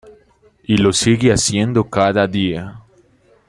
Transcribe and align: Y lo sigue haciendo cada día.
Y 0.63 0.77
lo 0.77 0.93
sigue 0.93 1.29
haciendo 1.31 1.83
cada 1.87 2.25
día. 2.25 2.81